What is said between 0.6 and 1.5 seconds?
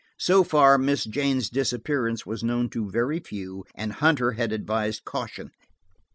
Miss Jane's